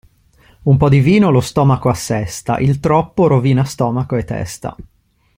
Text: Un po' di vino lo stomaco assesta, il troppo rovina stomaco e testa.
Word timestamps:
Un 0.63 0.77
po' 0.77 0.89
di 0.89 0.99
vino 0.99 1.29
lo 1.29 1.39
stomaco 1.41 1.87
assesta, 1.87 2.57
il 2.57 2.79
troppo 2.79 3.27
rovina 3.27 3.63
stomaco 3.63 4.15
e 4.15 4.23
testa. 4.25 4.75